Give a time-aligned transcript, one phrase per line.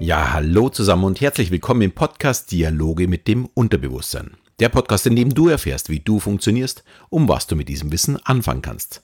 [0.00, 4.36] Ja, hallo zusammen und herzlich willkommen im Podcast Dialoge mit dem Unterbewusstsein.
[4.60, 8.16] Der Podcast, in dem du erfährst, wie du funktionierst, um was du mit diesem Wissen
[8.24, 9.02] anfangen kannst.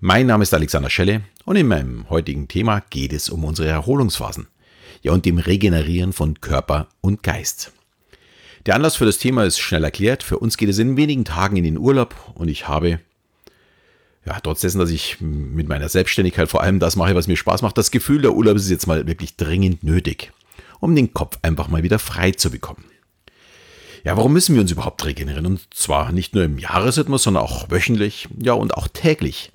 [0.00, 4.48] Mein Name ist Alexander Schelle und in meinem heutigen Thema geht es um unsere Erholungsphasen.
[5.00, 7.72] Ja, und dem Regenerieren von Körper und Geist.
[8.66, 10.22] Der Anlass für das Thema ist schnell erklärt.
[10.22, 13.00] Für uns geht es in wenigen Tagen in den Urlaub und ich habe
[14.28, 17.62] ja, trotz dessen, dass ich mit meiner Selbstständigkeit vor allem das mache, was mir Spaß
[17.62, 20.32] macht, das Gefühl, der Urlaub ist jetzt mal wirklich dringend nötig,
[20.80, 22.84] um den Kopf einfach mal wieder frei zu bekommen.
[24.04, 25.46] Ja, warum müssen wir uns überhaupt regenerieren?
[25.46, 29.50] Und zwar nicht nur im Jahresrhythmus, sondern auch wöchentlich, ja, und auch täglich.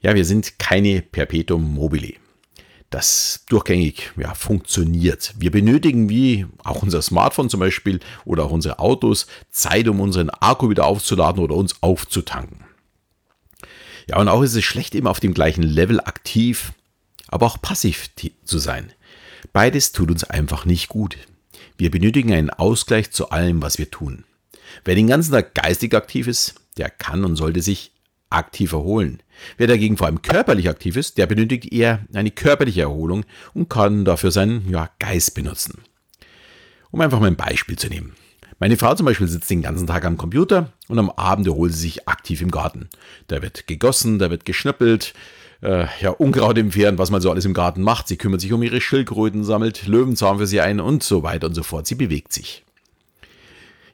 [0.00, 2.14] Ja, wir sind keine Perpetuum mobile,
[2.88, 5.34] das durchgängig ja, funktioniert.
[5.38, 10.30] Wir benötigen, wie auch unser Smartphone zum Beispiel oder auch unsere Autos, Zeit, um unseren
[10.30, 12.71] Akku wieder aufzuladen oder uns aufzutanken.
[14.12, 16.74] Ja, und auch ist es schlecht, immer auf dem gleichen Level aktiv,
[17.28, 18.10] aber auch passiv
[18.44, 18.92] zu sein.
[19.54, 21.16] Beides tut uns einfach nicht gut.
[21.78, 24.24] Wir benötigen einen Ausgleich zu allem, was wir tun.
[24.84, 27.92] Wer den ganzen Tag geistig aktiv ist, der kann und sollte sich
[28.28, 29.22] aktiv erholen.
[29.56, 33.24] Wer dagegen vor allem körperlich aktiv ist, der benötigt eher eine körperliche Erholung
[33.54, 35.80] und kann dafür seinen ja, Geist benutzen.
[36.90, 38.12] Um einfach mal ein Beispiel zu nehmen.
[38.62, 41.80] Meine Frau zum Beispiel sitzt den ganzen Tag am Computer und am Abend erholt sie
[41.80, 42.88] sich aktiv im Garten.
[43.26, 45.14] Da wird gegossen, da wird geschnüppelt,
[45.62, 48.06] äh, ja, Unkraut entfernt, was man so alles im Garten macht.
[48.06, 51.54] Sie kümmert sich um ihre Schildkröten, sammelt Löwenzahn für sie ein und so weiter und
[51.54, 51.88] so fort.
[51.88, 52.62] Sie bewegt sich.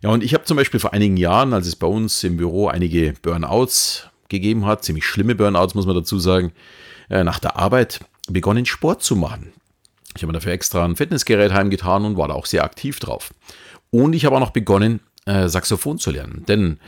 [0.02, 2.68] Ja, und ich habe zum Beispiel vor einigen Jahren, als es bei uns im Büro
[2.68, 6.52] einige Burnouts gegeben hat, ziemlich schlimme Burnouts, muss man dazu sagen,
[7.08, 9.50] äh, nach der Arbeit begonnen, Sport zu machen.
[10.14, 13.30] Ich habe mir dafür extra ein Fitnessgerät heimgetan und war da auch sehr aktiv drauf.
[13.90, 16.44] Und ich habe auch noch begonnen, äh, Saxophon zu lernen.
[16.46, 16.78] Denn,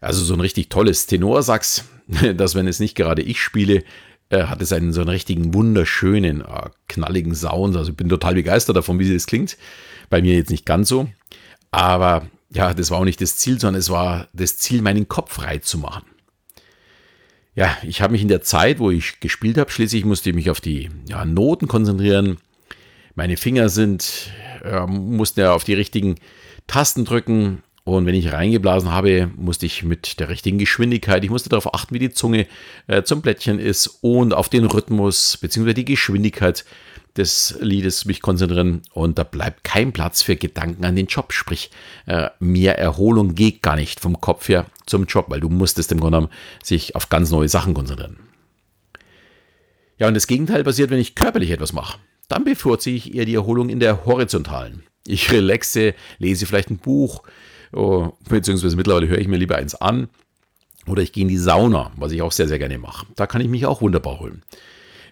[0.00, 1.84] also so ein richtig tolles Tenorsax,
[2.36, 3.84] das, wenn es nicht gerade ich spiele,
[4.30, 7.76] äh, hat es einen so einen richtigen wunderschönen, äh, knalligen Sound.
[7.76, 9.56] Also ich bin total begeistert davon, wie es klingt.
[10.10, 11.08] Bei mir jetzt nicht ganz so.
[11.70, 15.32] Aber ja, das war auch nicht das Ziel, sondern es war das Ziel, meinen Kopf
[15.34, 16.04] frei zu machen.
[17.54, 20.50] Ja, ich habe mich in der Zeit, wo ich gespielt habe, schließlich musste ich mich
[20.50, 22.38] auf die ja, Noten konzentrieren.
[23.14, 24.30] Meine Finger sind
[24.62, 26.16] äh, mussten ja auf die richtigen
[26.66, 27.62] Tasten drücken.
[27.84, 31.94] Und wenn ich reingeblasen habe, musste ich mit der richtigen Geschwindigkeit, ich musste darauf achten,
[31.94, 32.46] wie die Zunge
[32.86, 35.74] äh, zum Blättchen ist und auf den Rhythmus bzw.
[35.74, 36.64] die Geschwindigkeit
[37.16, 38.82] des Liedes mich konzentrieren.
[38.92, 41.32] Und da bleibt kein Platz für Gedanken an den Job.
[41.32, 41.70] Sprich,
[42.06, 45.98] äh, mehr Erholung geht gar nicht vom Kopf her zum Job, weil du musstest im
[45.98, 48.18] Grunde genommen sich auf ganz neue Sachen konzentrieren.
[49.98, 51.98] Ja, und das Gegenteil passiert, wenn ich körperlich etwas mache
[52.32, 54.82] dann bevorzuge ich eher die Erholung in der horizontalen.
[55.06, 57.22] Ich relaxe, lese vielleicht ein Buch,
[57.72, 60.08] oh, beziehungsweise mittlerweile höre ich mir lieber eins an.
[60.86, 63.06] Oder ich gehe in die Sauna, was ich auch sehr, sehr gerne mache.
[63.14, 64.42] Da kann ich mich auch wunderbar holen.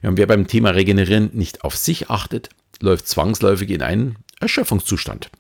[0.03, 2.49] Ja, wer beim Thema Regenerieren nicht auf sich achtet,
[2.81, 5.31] läuft zwangsläufig in einen Erschöpfungszustand.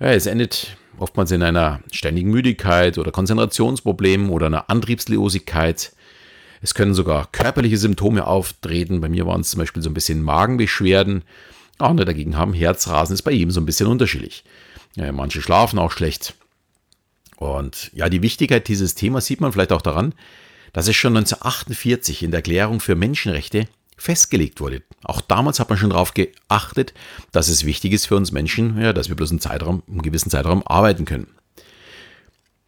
[0.00, 5.92] Ja, es endet oftmals in einer ständigen Müdigkeit oder Konzentrationsproblemen oder einer Antriebslosigkeit.
[6.66, 9.00] Es können sogar körperliche Symptome auftreten.
[9.00, 11.22] Bei mir waren es zum Beispiel so ein bisschen Magenbeschwerden.
[11.78, 14.42] Andere dagegen haben Herzrasen, ist bei jedem so ein bisschen unterschiedlich.
[14.96, 16.34] Ja, manche schlafen auch schlecht.
[17.36, 20.12] Und ja, die Wichtigkeit dieses Themas sieht man vielleicht auch daran,
[20.72, 24.82] dass es schon 1948 in der Erklärung für Menschenrechte festgelegt wurde.
[25.04, 26.94] Auch damals hat man schon darauf geachtet,
[27.30, 30.30] dass es wichtig ist für uns Menschen, ja, dass wir bloß einen Zeitraum, einen gewissen
[30.30, 31.28] Zeitraum arbeiten können.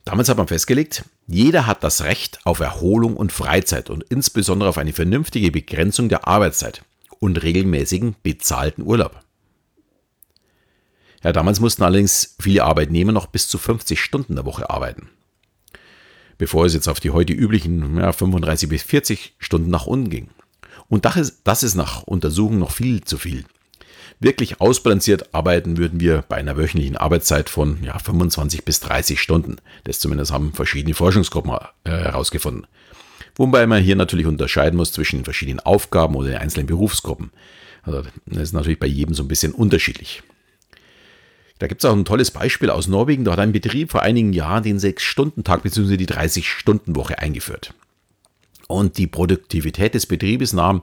[0.08, 4.78] Damals hat man festgelegt, jeder hat das Recht auf Erholung und Freizeit und insbesondere auf
[4.78, 6.82] eine vernünftige Begrenzung der Arbeitszeit
[7.18, 9.20] und regelmäßigen bezahlten Urlaub.
[11.22, 15.10] Ja, damals mussten allerdings viele Arbeitnehmer noch bis zu 50 Stunden der Woche arbeiten.
[16.38, 20.30] Bevor es jetzt auf die heute üblichen ja, 35 bis 40 Stunden nach unten ging.
[20.88, 23.44] Und das ist, das ist nach Untersuchungen noch viel zu viel.
[24.20, 29.58] Wirklich ausbalanciert arbeiten würden wir bei einer wöchentlichen Arbeitszeit von ja, 25 bis 30 Stunden.
[29.84, 31.52] Das zumindest haben verschiedene Forschungsgruppen
[31.84, 32.66] äh, herausgefunden.
[33.36, 37.30] Wobei man hier natürlich unterscheiden muss zwischen verschiedenen Aufgaben oder den einzelnen Berufsgruppen.
[37.82, 40.22] Also das ist natürlich bei jedem so ein bisschen unterschiedlich.
[41.60, 43.24] Da gibt es auch ein tolles Beispiel aus Norwegen.
[43.24, 45.96] Da hat ein Betrieb vor einigen Jahren den 6-Stunden-Tag bzw.
[45.96, 47.72] die 30-Stunden-Woche eingeführt.
[48.68, 50.82] Und die Produktivität des Betriebes nahm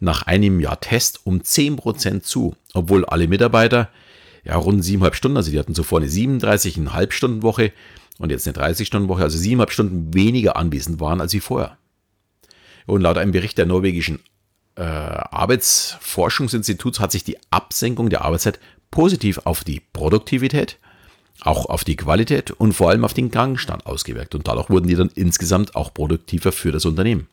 [0.00, 3.88] nach einem Jahr Test um 10% zu, obwohl alle Mitarbeiter
[4.44, 7.72] ja rund 7,5 Stunden, also die hatten zuvor eine 37,5 Stunden Woche
[8.18, 11.78] und jetzt eine 30 Stunden Woche, also 7,5 Stunden weniger anwesend waren als wie vorher.
[12.86, 14.18] Und laut einem Bericht der norwegischen
[14.76, 20.78] äh, Arbeitsforschungsinstituts hat sich die Absenkung der Arbeitszeit positiv auf die Produktivität
[21.46, 24.34] auch auf die Qualität und vor allem auf den Gangstand ausgewirkt.
[24.34, 27.28] Und dadurch wurden die dann insgesamt auch produktiver für das Unternehmen.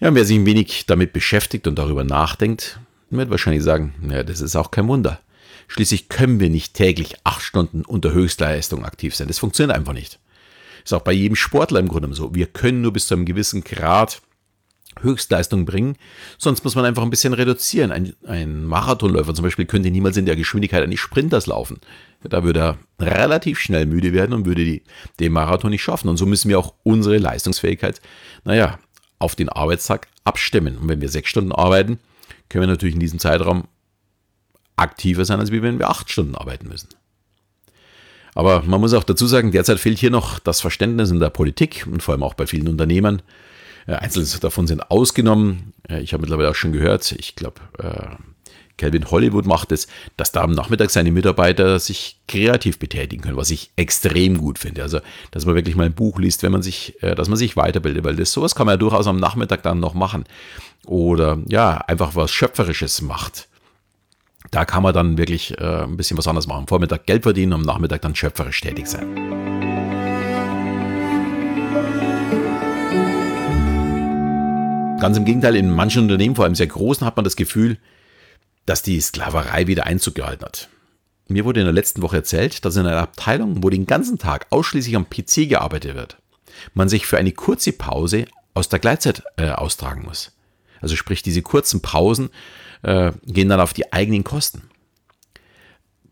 [0.00, 2.78] Ja, wer sich ein wenig damit beschäftigt und darüber nachdenkt,
[3.10, 5.20] wird wahrscheinlich sagen, ja, das ist auch kein Wunder.
[5.66, 9.28] Schließlich können wir nicht täglich acht Stunden unter Höchstleistung aktiv sein.
[9.28, 10.18] Das funktioniert einfach nicht.
[10.84, 12.34] Ist auch bei jedem Sportler im Grunde so.
[12.34, 14.22] Wir können nur bis zu einem gewissen Grad
[15.00, 15.96] Höchstleistung bringen.
[16.38, 17.92] Sonst muss man einfach ein bisschen reduzieren.
[17.92, 21.80] Ein, ein, Marathonläufer zum Beispiel könnte niemals in der Geschwindigkeit eines Sprinters laufen.
[22.22, 24.82] Da würde er relativ schnell müde werden und würde die,
[25.20, 26.08] den Marathon nicht schaffen.
[26.08, 28.00] Und so müssen wir auch unsere Leistungsfähigkeit,
[28.44, 28.78] naja,
[29.18, 30.76] auf den Arbeitstag abstimmen.
[30.78, 31.98] Und wenn wir sechs Stunden arbeiten,
[32.48, 33.68] können wir natürlich in diesem Zeitraum
[34.76, 36.88] aktiver sein, als wenn wir acht Stunden arbeiten müssen.
[38.34, 41.86] Aber man muss auch dazu sagen, derzeit fehlt hier noch das Verständnis in der Politik
[41.90, 43.22] und vor allem auch bei vielen Unternehmern.
[43.88, 45.72] Äh, Einzelne davon sind ausgenommen.
[45.88, 48.16] Äh, ich habe mittlerweile auch schon gehört, ich glaube, äh,
[48.76, 53.50] Calvin Hollywood macht es, dass da am Nachmittag seine Mitarbeiter sich kreativ betätigen können, was
[53.50, 54.84] ich extrem gut finde.
[54.84, 55.00] Also,
[55.32, 58.14] dass man wirklich mal ein Buch liest, wenn man sich, dass man sich weiterbildet, weil
[58.14, 60.26] das sowas kann man ja durchaus am Nachmittag dann noch machen.
[60.86, 63.48] Oder ja, einfach was Schöpferisches macht.
[64.52, 66.68] Da kann man dann wirklich äh, ein bisschen was anderes machen.
[66.68, 69.67] Vormittag Geld verdienen, am Nachmittag dann schöpferisch tätig sein.
[75.00, 77.78] Ganz im Gegenteil, in manchen Unternehmen, vor allem sehr großen, hat man das Gefühl,
[78.66, 80.68] dass die Sklaverei wieder Einzug gehalten hat.
[81.28, 84.46] Mir wurde in der letzten Woche erzählt, dass in einer Abteilung, wo den ganzen Tag
[84.50, 86.16] ausschließlich am PC gearbeitet wird,
[86.74, 88.24] man sich für eine kurze Pause
[88.54, 90.32] aus der Gleitzeit äh, austragen muss.
[90.80, 92.30] Also sprich, diese kurzen Pausen
[92.82, 94.62] äh, gehen dann auf die eigenen Kosten.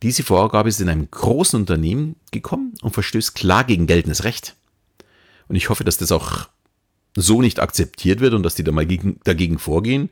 [0.03, 4.55] Diese Vorgabe ist in einem großen Unternehmen gekommen und verstößt klar gegen geltendes Recht.
[5.49, 6.49] Und ich hoffe, dass das auch
[7.17, 10.11] so nicht akzeptiert wird und dass die da mal gegen, dagegen vorgehen,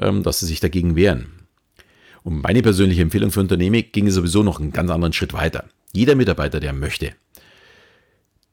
[0.00, 1.26] ähm, dass sie sich dagegen wehren.
[2.22, 5.66] Und meine persönliche Empfehlung für Unternehmen ginge sowieso noch einen ganz anderen Schritt weiter.
[5.92, 7.12] Jeder Mitarbeiter, der möchte,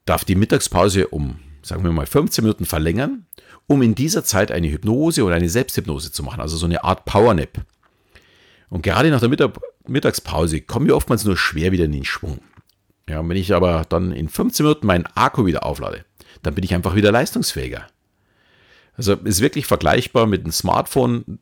[0.05, 3.25] darf die Mittagspause um, sagen wir mal, 15 Minuten verlängern
[3.71, 7.05] um in dieser Zeit eine Hypnose oder eine Selbsthypnose zu machen, also so eine Art
[7.05, 7.65] Powernap.
[8.69, 9.57] Und gerade nach der Mittag
[9.87, 12.39] Mittagspause kommen wir oftmals nur schwer wieder in den Schwung.
[13.09, 16.05] Ja, und wenn ich aber dann in 15 Minuten meinen Akku wieder auflade,
[16.43, 17.87] dann bin ich einfach wieder leistungsfähiger.
[18.97, 21.39] Also ist wirklich vergleichbar mit einem Smartphone,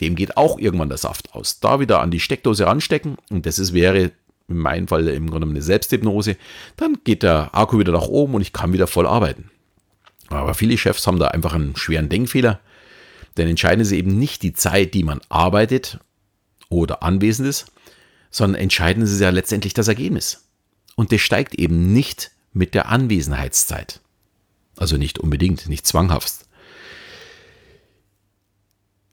[0.00, 1.60] dem geht auch irgendwann der Saft aus.
[1.60, 4.12] Da wieder an die Steckdose anstecken und das ist, wäre
[4.48, 6.36] in meinem Fall im Grunde eine Selbsthypnose,
[6.76, 9.50] dann geht der Akku wieder nach oben und ich kann wieder voll arbeiten.
[10.28, 12.60] Aber viele Chefs haben da einfach einen schweren Denkfehler.
[13.36, 15.98] Denn entscheidend ist eben nicht die Zeit, die man arbeitet
[16.68, 17.66] oder anwesend ist,
[18.30, 20.44] sondern entscheidend ist ja letztendlich das Ergebnis.
[20.94, 24.00] Und das steigt eben nicht mit der Anwesenheitszeit.
[24.76, 26.46] Also nicht unbedingt, nicht zwanghaft.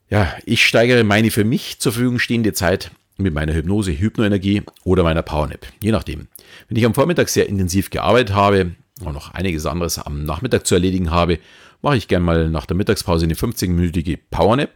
[0.09, 5.03] Ja, ich steigere meine für mich zur Verfügung stehende Zeit mit meiner Hypnose, Hypnoenergie oder
[5.03, 6.27] meiner Powernap, je nachdem.
[6.67, 10.75] Wenn ich am Vormittag sehr intensiv gearbeitet habe, und noch einiges anderes am Nachmittag zu
[10.75, 11.39] erledigen habe,
[11.81, 14.71] mache ich gerne mal nach der Mittagspause eine 15-minütige Powernap.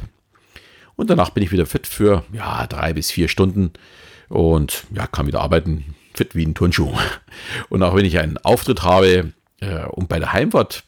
[0.95, 3.71] Und danach bin ich wieder fit für ja, drei bis vier Stunden
[4.29, 6.91] und ja, kann wieder arbeiten, fit wie ein Turnschuh.
[7.69, 10.83] Und auch wenn ich einen Auftritt habe äh, und bei der Heimfahrt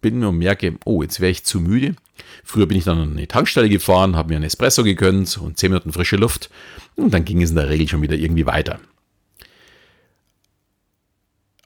[0.00, 1.96] bin und merke, oh, jetzt wäre ich zu müde.
[2.44, 5.70] Früher bin ich dann an eine Tankstelle gefahren, habe mir einen Espresso gegönnt und 10
[5.70, 6.50] Minuten frische Luft
[6.96, 8.80] und dann ging es in der Regel schon wieder irgendwie weiter.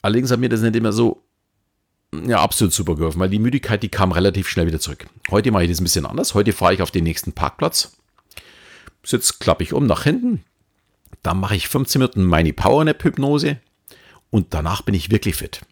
[0.00, 1.22] Allerdings hat mir das nicht immer so
[2.26, 5.06] ja, absolut super geholfen, weil die Müdigkeit, die kam relativ schnell wieder zurück.
[5.30, 6.34] Heute mache ich das ein bisschen anders.
[6.34, 7.96] Heute fahre ich auf den nächsten Parkplatz.
[9.02, 10.44] Sitz klappe ich um nach hinten.
[11.22, 13.58] Dann mache ich 15 Minuten meine Powernap-Hypnose
[14.30, 15.62] und danach bin ich wirklich fit.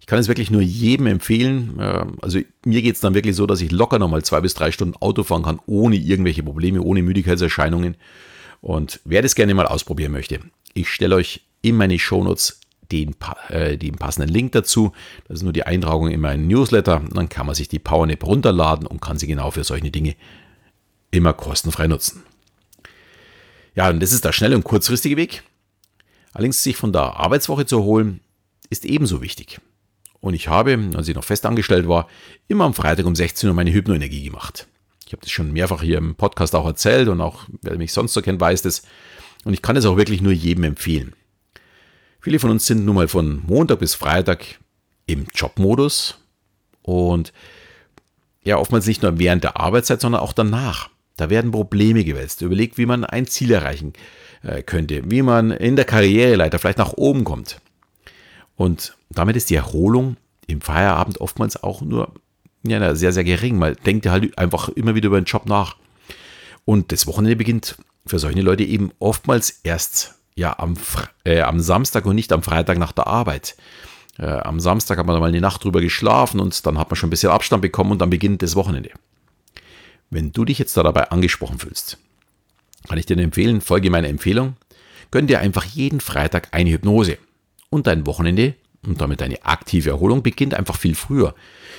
[0.00, 1.78] Ich kann es wirklich nur jedem empfehlen.
[1.80, 4.72] Ähm, also mir geht es dann wirklich so, dass ich locker nochmal zwei bis drei
[4.72, 7.96] Stunden Auto fahren kann, ohne irgendwelche Probleme, ohne Müdigkeitserscheinungen.
[8.60, 10.40] Und wer das gerne mal ausprobieren möchte,
[10.74, 13.14] ich stelle euch in meine Shownotes den,
[13.48, 14.92] äh, den passenden Link dazu.
[15.28, 17.02] Das ist nur die Eintragung in meinen Newsletter.
[17.12, 20.16] Dann kann man sich die PowerNap runterladen und kann sie genau für solche Dinge
[21.10, 22.22] immer kostenfrei nutzen.
[23.74, 25.42] Ja, und das ist der schnelle und kurzfristige Weg.
[26.32, 28.20] Allerdings sich von der Arbeitswoche zu erholen,
[28.68, 29.60] ist ebenso wichtig.
[30.20, 32.08] Und ich habe, als ich noch fest angestellt war,
[32.46, 34.66] immer am Freitag um 16 Uhr meine Hypnoenergie gemacht.
[35.06, 38.12] Ich habe das schon mehrfach hier im Podcast auch erzählt und auch wer mich sonst
[38.12, 38.82] so kennt, weiß das.
[39.44, 41.14] Und ich kann es auch wirklich nur jedem empfehlen.
[42.20, 44.44] Viele von uns sind nun mal von Montag bis Freitag
[45.06, 46.18] im Jobmodus
[46.82, 47.32] und
[48.42, 50.90] ja, oftmals nicht nur während der Arbeitszeit, sondern auch danach.
[51.16, 52.40] Da werden Probleme gewälzt.
[52.40, 53.92] Überlegt, wie man ein Ziel erreichen
[54.42, 57.60] äh, könnte, wie man in der Karriereleiter vielleicht nach oben kommt.
[58.60, 62.12] Und damit ist die Erholung im Feierabend oftmals auch nur
[62.62, 63.56] ja, sehr, sehr gering.
[63.56, 65.76] Man denkt halt einfach immer wieder über den Job nach.
[66.66, 70.74] Und das Wochenende beginnt für solche Leute eben oftmals erst ja am,
[71.24, 73.56] äh, am Samstag und nicht am Freitag nach der Arbeit.
[74.18, 77.06] Äh, am Samstag hat man mal eine Nacht drüber geschlafen und dann hat man schon
[77.06, 78.90] ein bisschen Abstand bekommen und dann beginnt das Wochenende.
[80.10, 81.96] Wenn du dich jetzt da dabei angesprochen fühlst,
[82.86, 84.56] kann ich dir empfehlen, folge meiner Empfehlung,
[85.10, 87.16] gönn dir einfach jeden Freitag eine Hypnose.
[87.70, 88.54] Und dein Wochenende
[88.86, 91.34] und damit deine aktive Erholung beginnt einfach viel früher.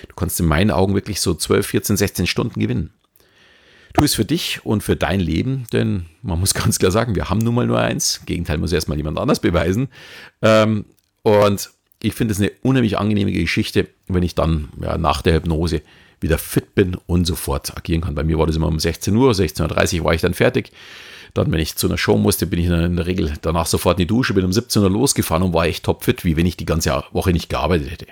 [0.07, 2.91] Du kannst in meinen Augen wirklich so 12, 14, 16 Stunden gewinnen.
[3.93, 7.29] Tu es für dich und für dein Leben, denn man muss ganz klar sagen, wir
[7.29, 8.21] haben nun mal nur eins.
[8.25, 9.89] Gegenteil muss erstmal jemand anders beweisen.
[10.41, 10.85] Ähm,
[11.23, 11.69] und
[12.01, 15.81] ich finde es eine unheimlich angenehme Geschichte, wenn ich dann ja, nach der Hypnose
[16.21, 18.15] wieder fit bin und sofort agieren kann.
[18.15, 20.71] Bei mir war das immer um 16 Uhr, 16.30 Uhr war ich dann fertig.
[21.33, 24.03] Dann, wenn ich zu einer Show musste, bin ich in der Regel danach sofort in
[24.03, 26.65] die Dusche, bin um 17 Uhr losgefahren und war echt topfit, wie wenn ich die
[26.65, 28.07] ganze Woche nicht gearbeitet hätte.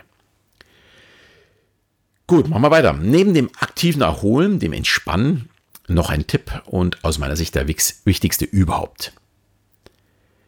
[2.27, 2.93] Gut, machen wir weiter.
[2.93, 5.49] Neben dem aktiven Erholen, dem Entspannen,
[5.87, 9.13] noch ein Tipp und aus meiner Sicht der wichtigste überhaupt.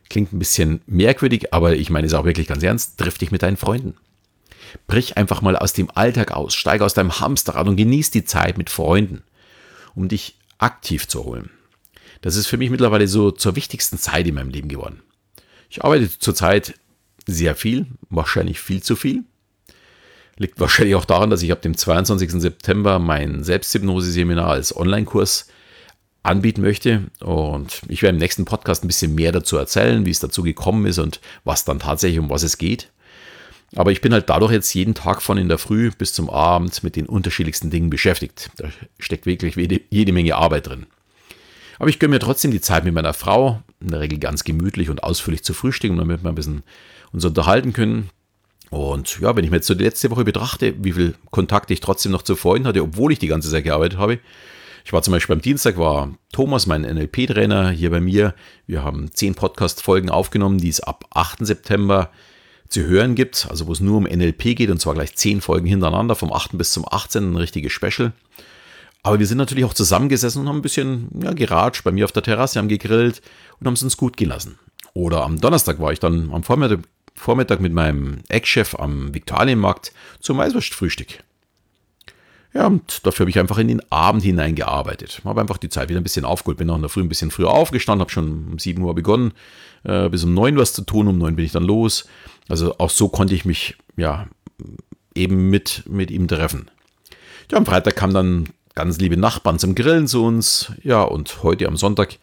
[0.10, 3.00] Klingt ein bisschen merkwürdig, aber ich meine es auch wirklich ganz ernst.
[3.00, 3.96] Triff dich mit deinen Freunden.
[4.88, 8.58] Brich einfach mal aus dem Alltag aus, steige aus deinem Hamsterrad und genieß die Zeit
[8.58, 9.24] mit Freunden,
[9.96, 11.50] um dich aktiv zu holen.
[12.22, 15.02] Das ist für mich mittlerweile so zur wichtigsten Zeit in meinem Leben geworden.
[15.70, 16.76] Ich arbeite zurzeit
[17.26, 19.24] sehr viel, wahrscheinlich viel zu viel.
[20.38, 22.32] Liegt wahrscheinlich auch daran, dass ich ab dem 22.
[22.42, 25.48] September mein Selbsthypnose-Seminar als Online-Kurs
[26.24, 27.04] anbieten möchte.
[27.20, 30.86] Und ich werde im nächsten Podcast ein bisschen mehr dazu erzählen, wie es dazu gekommen
[30.86, 32.92] ist und was dann tatsächlich um was es geht.
[33.76, 36.84] Aber ich bin halt dadurch jetzt jeden Tag von in der Früh bis zum Abend
[36.84, 38.52] mit den unterschiedlichsten Dingen beschäftigt.
[38.58, 40.88] Da steckt wirklich jede, jede Menge Arbeit drin.
[41.80, 44.90] Aber ich gönne mir trotzdem die Zeit mit meiner Frau, in der Regel ganz gemütlich
[44.90, 46.64] und ausführlich zu frühstücken, damit wir ein bisschen
[47.12, 48.10] uns unterhalten können.
[48.70, 51.80] Und ja, wenn ich mir jetzt so die letzte Woche betrachte, wie viel Kontakt ich
[51.80, 54.20] trotzdem noch zu Freunden hatte, obwohl ich die ganze Zeit gearbeitet habe.
[54.86, 58.34] Ich war zum Beispiel am Dienstag, war Thomas, mein NLP-Trainer, hier bei mir.
[58.68, 61.46] Wir haben zehn Podcast-Folgen aufgenommen, die es ab 8.
[61.46, 62.12] September
[62.72, 65.68] zu hören gibt, also wo es nur um NLP geht und zwar gleich zehn Folgen
[65.68, 66.58] hintereinander, vom 8.
[66.58, 67.34] bis zum 18.
[67.34, 68.14] ein richtiges Special.
[69.04, 72.12] Aber wir sind natürlich auch zusammengesessen und haben ein bisschen ja, geratscht bei mir auf
[72.12, 73.22] der Terrasse, haben gegrillt
[73.60, 74.58] und haben es uns gut gelassen.
[74.94, 81.24] Oder am Donnerstag war ich dann am Vormittag, mit meinem Ex-Chef am Viktualienmarkt zum Weißwurstfrühstück.
[82.54, 85.22] Ja, und dafür habe ich einfach in den Abend hineingearbeitet.
[85.24, 86.58] Habe einfach die Zeit wieder ein bisschen aufgeholt.
[86.58, 89.34] Bin noch in der Früh ein bisschen früher aufgestanden, habe schon um 7 Uhr begonnen,
[89.84, 91.08] äh, bis um 9 was zu tun.
[91.08, 92.10] Um 9 bin ich dann los.
[92.52, 94.28] Also auch so konnte ich mich ja
[95.16, 96.70] eben mit, mit ihm treffen.
[97.50, 100.74] Ja, am Freitag kamen dann ganz liebe Nachbarn zum Grillen zu uns.
[100.84, 102.18] Ja, und heute am Sonntag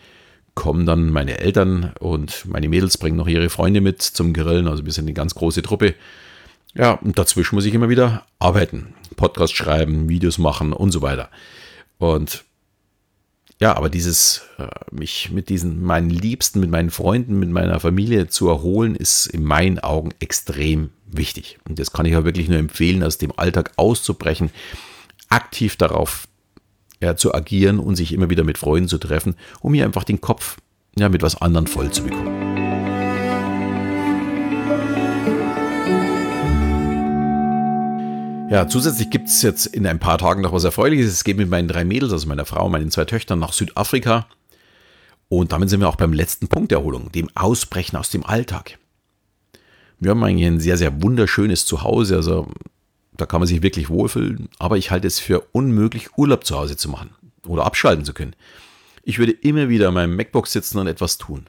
[0.55, 4.69] kommen dann meine Eltern und meine Mädels bringen noch ihre Freunde mit zum Grillen.
[4.69, 5.95] Also wir sind eine ganz große Truppe.
[6.75, 8.93] Ja, und dazwischen muss ich immer wieder arbeiten.
[9.17, 11.31] Podcast schreiben, Videos machen und so weiter.
[11.97, 12.45] Und
[13.61, 18.29] ja, aber dieses, äh, mich mit diesen, meinen Liebsten, mit meinen Freunden, mit meiner Familie
[18.29, 21.59] zu erholen, ist in meinen Augen extrem wichtig.
[21.69, 24.51] Und das kann ich auch wirklich nur empfehlen, aus dem Alltag auszubrechen,
[25.29, 26.29] aktiv darauf
[27.01, 30.21] ja, zu agieren und sich immer wieder mit Freunden zu treffen, um hier einfach den
[30.21, 30.59] Kopf
[30.97, 32.68] ja, mit was anderem voll zu bekommen.
[38.51, 41.13] Ja, zusätzlich gibt es jetzt in ein paar Tagen noch was Erfreuliches.
[41.13, 44.27] Es geht mit meinen drei Mädels, also meiner Frau meinen zwei Töchtern, nach Südafrika.
[45.29, 48.79] Und damit sind wir auch beim letzten Punkt der Erholung, dem Ausbrechen aus dem Alltag.
[50.01, 52.49] Wir haben eigentlich ein sehr, sehr wunderschönes Zuhause, also
[53.19, 56.79] da kann man sich wirklich wohlfühlen, aber ich halte es für unmöglich, Urlaub zu Hause
[56.79, 57.11] zu machen
[57.47, 58.35] oder abschalten zu können.
[59.03, 61.49] Ich würde immer wieder an meinem MacBook sitzen und etwas tun.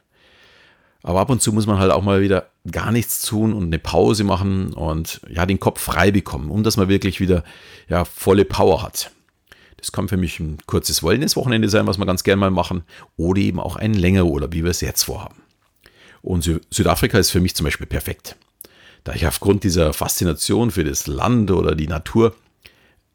[1.02, 3.78] Aber ab und zu muss man halt auch mal wieder gar nichts tun und eine
[3.78, 7.42] Pause machen und ja, den Kopf frei bekommen, um dass man wirklich wieder
[7.88, 9.10] ja, volle Power hat.
[9.78, 12.84] Das kann für mich ein kurzes Wellness-Wochenende sein, was wir ganz gerne mal machen,
[13.16, 15.40] oder eben auch ein längerer Urlaub, wie wir es jetzt vorhaben.
[16.20, 18.36] Und Sü Südafrika ist für mich zum Beispiel perfekt,
[19.04, 22.34] da ich aufgrund dieser Faszination für das Land oder die Natur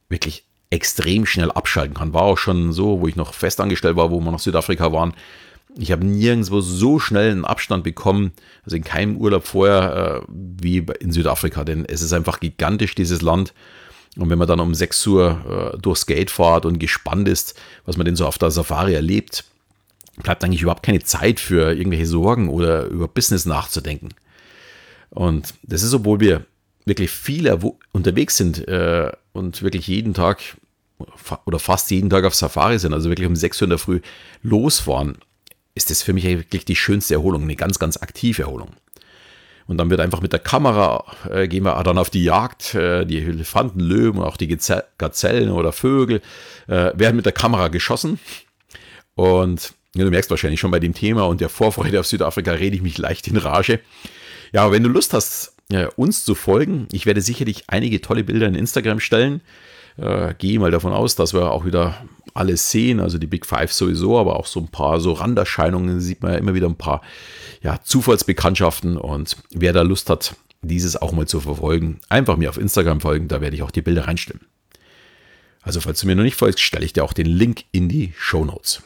[0.10, 2.14] wirklich extrem schnell abschalten kann.
[2.14, 5.14] War auch schon so, wo ich noch festangestellt war, wo wir nach Südafrika waren,
[5.78, 8.32] ich habe nirgendwo so schnell einen Abstand bekommen,
[8.64, 13.22] also in keinem Urlaub vorher, äh, wie in Südafrika, denn es ist einfach gigantisch, dieses
[13.22, 13.54] Land.
[14.18, 17.98] Und wenn man dann um 6 Uhr äh, durchs Gate fährt und gespannt ist, was
[17.98, 19.44] man denn so auf der Safari erlebt,
[20.24, 24.10] bleibt eigentlich überhaupt keine Zeit für irgendwelche Sorgen oder über Business nachzudenken.
[25.10, 26.46] Und das ist, obwohl wir
[26.86, 27.52] wirklich viel
[27.92, 30.40] unterwegs sind äh, und wirklich jeden Tag
[31.46, 34.00] oder fast jeden Tag auf Safari sind, also wirklich um 6 Uhr in der Früh
[34.44, 35.18] losfahren
[35.76, 38.70] ist das für mich wirklich die schönste Erholung, eine ganz, ganz aktive Erholung.
[39.68, 43.06] Und dann wird einfach mit der Kamera, äh, gehen wir dann auf die Jagd, äh,
[43.06, 46.22] die Elefanten, Löwen, auch die Gazellen oder Vögel
[46.68, 48.20] äh, werden mit der Kamera geschossen.
[49.16, 52.76] Und ja, du merkst wahrscheinlich schon bei dem Thema und der Vorfreude auf Südafrika rede
[52.76, 53.80] ich mich leicht in Rage.
[54.54, 55.54] Ja, aber wenn du Lust hast,
[55.96, 59.42] uns zu folgen, ich werde sicherlich einige tolle Bilder in Instagram stellen
[59.98, 61.96] Äh, gehe mal davon aus, dass wir auch wieder
[62.34, 66.22] alles sehen, also die Big Five sowieso, aber auch so ein paar so Randerscheinungen sieht
[66.22, 67.02] man ja immer wieder ein paar
[67.62, 72.58] ja, Zufallsbekanntschaften und wer da Lust hat, dieses auch mal zu verfolgen, einfach mir auf
[72.58, 74.42] Instagram folgen, da werde ich auch die Bilder reinstellen.
[75.62, 78.14] Also falls du mir noch nicht folgst, stelle ich dir auch den Link in die
[78.18, 78.84] Show Notes.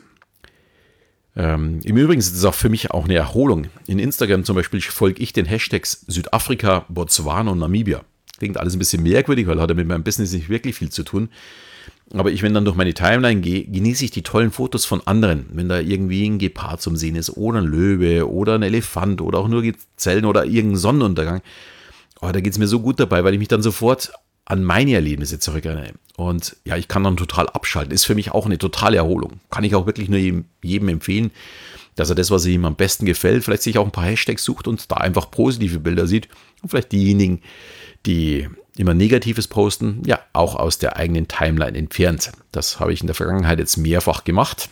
[1.36, 3.68] Ähm, Im Übrigen ist es auch für mich auch eine Erholung.
[3.88, 8.04] In Instagram zum Beispiel folge ich den Hashtags Südafrika, Botswana und Namibia.
[8.40, 11.04] Klingt alles ein bisschen merkwürdig, weil hat ja mit meinem Business nicht wirklich viel zu
[11.04, 11.30] tun.
[12.12, 15.46] Aber ich, wenn dann durch meine Timeline gehe, genieße ich die tollen Fotos von anderen.
[15.54, 19.38] Wenn da irgendwie ein Gepard zum Sehen ist oder ein Löwe oder ein Elefant oder
[19.38, 19.64] auch nur
[19.96, 21.42] Zellen oder irgendein Sonnenuntergang.
[22.22, 24.12] Oh, da geht es mir so gut dabei, weil ich mich dann sofort
[24.46, 25.94] an meine Erlebnisse zurückerinnere.
[26.18, 27.94] Und ja, ich kann dann total abschalten.
[27.94, 29.40] Ist für mich auch eine totale Erholung.
[29.52, 31.30] Kann ich auch wirklich nur jedem, jedem empfehlen,
[32.00, 34.68] dass er das, was ihm am besten gefällt, vielleicht sich auch ein paar Hashtags sucht
[34.68, 36.30] und da einfach positive Bilder sieht.
[36.62, 37.42] Und vielleicht diejenigen,
[38.06, 42.32] die immer Negatives posten, ja, auch aus der eigenen Timeline entfernt.
[42.54, 44.70] Das habe ich in der Vergangenheit jetzt mehrfach gemacht.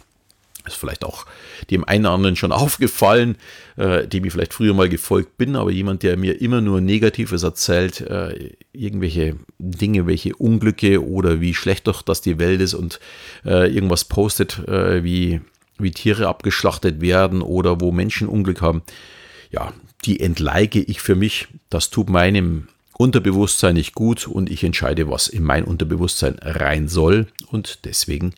[0.65, 1.25] Ist vielleicht auch
[1.69, 3.35] dem einen oder anderen schon aufgefallen,
[3.75, 7.43] äh, dem ich vielleicht früher mal gefolgt bin, aber jemand, der mir immer nur Negatives
[7.43, 13.01] erzählt, äh, irgendwelche Dinge, welche Unglücke oder wie schlecht doch das die Welt ist und
[13.43, 15.41] äh, irgendwas postet, äh, wie,
[15.79, 18.81] wie Tiere abgeschlachtet werden oder wo Menschen Unglück haben,
[19.51, 19.73] ja,
[20.05, 21.47] die entleike ich für mich.
[21.69, 22.67] Das tut meinem
[22.97, 27.27] Unterbewusstsein nicht gut und ich entscheide, was in mein Unterbewusstsein rein soll.
[27.51, 28.33] Und deswegen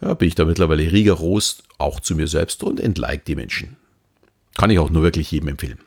[0.00, 3.76] ja, bin ich da mittlerweile rigoros, auch zu mir selbst und entlike die Menschen.
[4.56, 5.78] Kann ich auch nur wirklich jedem empfehlen.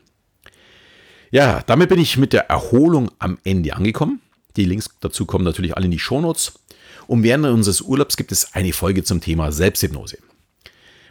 [1.31, 4.21] Ja, damit bin ich mit der Erholung am Ende angekommen.
[4.57, 6.59] Die Links dazu kommen natürlich alle in die Shownotes.
[7.07, 10.17] Und während unseres Urlaubs gibt es eine Folge zum Thema Selbsthypnose.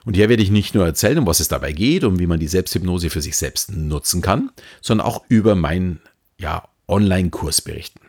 [0.08, 2.40] Und hier werde ich nicht nur erzählen, um was es dabei geht und wie man
[2.40, 4.50] die Selbsthypnose für sich selbst nutzen kann,
[4.80, 6.00] sondern auch über mein
[6.38, 8.00] ja, Online-Kurs berichten.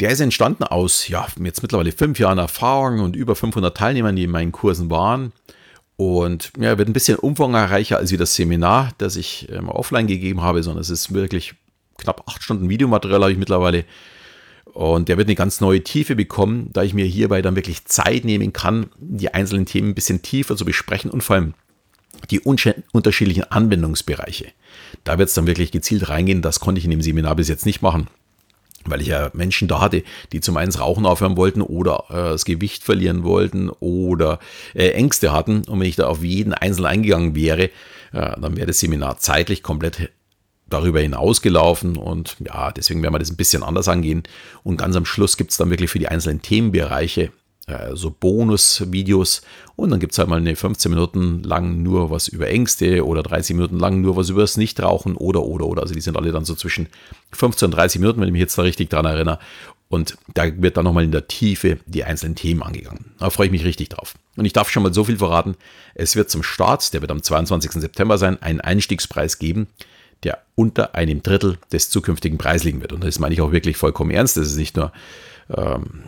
[0.00, 4.24] Der ist entstanden aus ja, jetzt mittlerweile fünf Jahren Erfahrung und über 500 Teilnehmern, die
[4.24, 5.32] in meinen Kursen waren.
[5.94, 10.42] Und ja, wird ein bisschen umfangreicher als wie das Seminar, das ich ähm, offline gegeben
[10.42, 11.54] habe, sondern es ist wirklich
[11.98, 13.84] knapp acht Stunden Videomaterial habe ich mittlerweile.
[14.74, 18.24] Und der wird eine ganz neue Tiefe bekommen, da ich mir hierbei dann wirklich Zeit
[18.24, 21.54] nehmen kann, die einzelnen Themen ein bisschen tiefer zu besprechen und vor allem
[22.30, 24.46] die unterschiedlichen Anwendungsbereiche.
[25.04, 26.42] Da wird es dann wirklich gezielt reingehen.
[26.42, 28.08] Das konnte ich in dem Seminar bis jetzt nicht machen,
[28.84, 32.14] weil ich ja Menschen da hatte, die zum einen das Rauchen aufhören wollten oder äh,
[32.14, 34.40] das Gewicht verlieren wollten oder
[34.74, 35.62] äh, Ängste hatten.
[35.68, 37.70] Und wenn ich da auf jeden Einzelnen eingegangen wäre, äh,
[38.12, 40.10] dann wäre das Seminar zeitlich komplett
[40.68, 44.22] darüber hinausgelaufen und ja, deswegen werden wir das ein bisschen anders angehen.
[44.62, 47.30] Und ganz am Schluss gibt es dann wirklich für die einzelnen Themenbereiche
[47.66, 49.42] äh, so Bonus-Videos
[49.76, 53.22] und dann gibt es halt mal eine 15 Minuten lang nur was über Ängste oder
[53.22, 55.82] 30 Minuten lang nur was über das Nichtrauchen oder oder oder.
[55.82, 56.88] Also die sind alle dann so zwischen
[57.32, 59.38] 15 und 30 Minuten, wenn ich mich jetzt da richtig dran erinnere.
[59.88, 63.12] Und da wird dann nochmal in der Tiefe die einzelnen Themen angegangen.
[63.18, 64.14] Da freue ich mich richtig drauf.
[64.36, 65.56] Und ich darf schon mal so viel verraten.
[65.94, 67.70] Es wird zum Start, der wird am 22.
[67.72, 69.68] September sein, einen Einstiegspreis geben,
[70.22, 72.92] der unter einem Drittel des zukünftigen Preises liegen wird.
[72.92, 74.36] Und das meine ich auch wirklich vollkommen ernst.
[74.36, 74.92] Das ist nicht nur
[75.54, 76.04] ähm,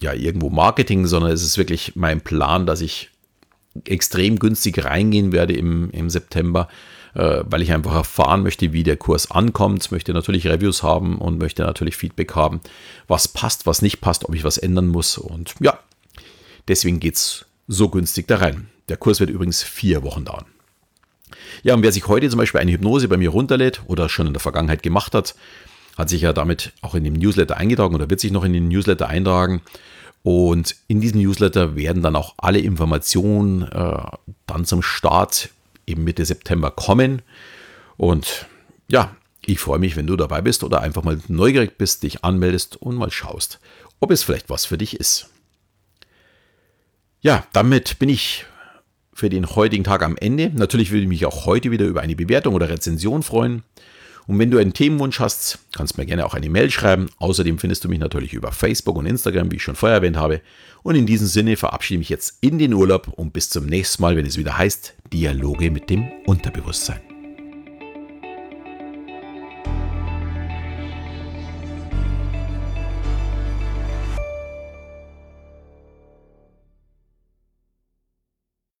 [0.00, 3.10] ja, irgendwo Marketing, sondern es ist wirklich mein Plan, dass ich
[3.84, 6.68] extrem günstig reingehen werde im, im September,
[7.14, 11.38] äh, weil ich einfach erfahren möchte, wie der Kurs ankommt, möchte natürlich Reviews haben und
[11.38, 12.60] möchte natürlich Feedback haben,
[13.08, 15.18] was passt, was nicht passt, ob ich was ändern muss.
[15.18, 15.78] Und ja,
[16.68, 18.68] deswegen geht es so günstig da rein.
[18.88, 20.46] Der Kurs wird übrigens vier Wochen dauern.
[21.62, 24.32] Ja, und wer sich heute zum Beispiel eine Hypnose bei mir runterlädt oder schon in
[24.32, 25.34] der Vergangenheit gemacht hat,
[25.96, 28.68] hat sich ja damit auch in dem Newsletter eingetragen oder wird sich noch in den
[28.68, 29.62] Newsletter eintragen.
[30.22, 34.02] Und in diesem Newsletter werden dann auch alle Informationen äh,
[34.46, 35.50] dann zum Start
[35.86, 37.22] eben Mitte September kommen.
[37.96, 38.46] Und
[38.88, 42.76] ja, ich freue mich, wenn du dabei bist oder einfach mal neugierig bist, dich anmeldest
[42.80, 43.60] und mal schaust,
[44.00, 45.28] ob es vielleicht was für dich ist.
[47.20, 48.46] Ja, damit bin ich
[49.14, 50.50] für den heutigen Tag am Ende.
[50.54, 53.62] Natürlich würde ich mich auch heute wieder über eine Bewertung oder Rezension freuen.
[54.26, 57.08] Und wenn du einen Themenwunsch hast, kannst du mir gerne auch eine Mail schreiben.
[57.18, 60.40] Außerdem findest du mich natürlich über Facebook und Instagram, wie ich schon vorher erwähnt habe.
[60.82, 64.02] Und in diesem Sinne verabschiede ich mich jetzt in den Urlaub und bis zum nächsten
[64.02, 67.13] Mal, wenn es wieder heißt Dialoge mit dem Unterbewusstsein.